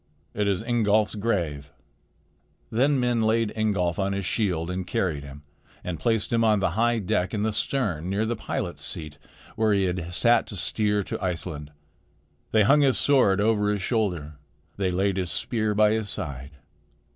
It 0.33 0.47
is 0.47 0.63
Ingolf's 0.63 1.13
grave." 1.13 1.71
Then 2.71 2.99
men 2.99 3.21
laid 3.21 3.53
Ingolf 3.55 3.99
upon 3.99 4.13
his 4.13 4.25
shield 4.25 4.67
and 4.71 4.87
carried 4.87 5.23
him 5.23 5.43
and 5.83 5.99
placed 5.99 6.33
him 6.33 6.43
on 6.43 6.59
the 6.59 6.71
high 6.71 6.97
deck 6.97 7.35
in 7.35 7.43
the 7.43 7.53
stern 7.53 8.09
near 8.09 8.25
the 8.25 8.35
pilot's 8.35 8.83
seat 8.83 9.19
where 9.55 9.73
he 9.73 9.83
had 9.83 10.11
sat 10.11 10.47
to 10.47 10.55
steer 10.55 11.03
to 11.03 11.23
Iceland. 11.23 11.71
They 12.49 12.63
hung 12.63 12.81
his 12.81 12.97
sword 12.97 13.39
over 13.39 13.69
his 13.71 13.83
shoulder. 13.83 14.37
They 14.75 14.89
laid 14.89 15.17
his 15.17 15.29
spear 15.29 15.75
by 15.75 15.91
his 15.91 16.09
side. 16.09 16.57